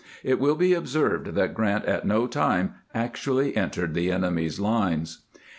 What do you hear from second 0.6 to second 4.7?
observed that Grant at no time actually entered the enemy's